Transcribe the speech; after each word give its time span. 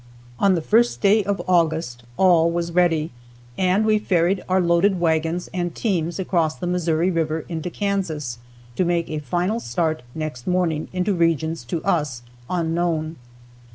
On 0.39 0.55
the 0.55 0.63
1st 0.63 0.99
day 0.99 1.23
of 1.23 1.43
August, 1.47 2.01
all 2.17 2.49
was 2.49 2.71
ready, 2.71 3.11
and 3.55 3.85
we 3.85 3.99
ferried 3.99 4.43
our 4.49 4.59
loaded 4.59 4.99
wagons 4.99 5.47
and 5.53 5.75
teams 5.75 6.17
across 6.17 6.55
the 6.55 6.65
Missouri 6.65 7.11
River 7.11 7.45
into 7.47 7.69
Kansas 7.69 8.39
to 8.75 8.83
make 8.83 9.11
a 9.11 9.19
final 9.19 9.59
start 9.59 10.01
next 10.15 10.47
morning 10.47 10.87
into 10.91 11.13
regions 11.13 11.63
to 11.65 11.83
us 11.83 12.23
unknown. 12.49 13.17